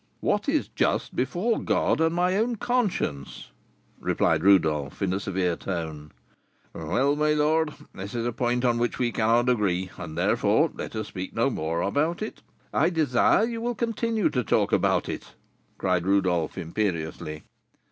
[0.19, 3.51] "What is just before God and my own conscience,"
[3.99, 6.11] replied Rodolph, in a severe tone.
[6.73, 10.95] "Well, my lord, this is a point on which we cannot agree, and therefore let
[10.95, 12.41] us speak no more about it."
[12.73, 15.35] "I desire you will continue to talk about it!"
[15.77, 17.43] cried Rodolph, imperiously.